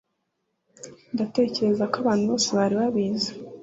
[1.13, 3.31] ndatekereza ko abantu bose bari babizi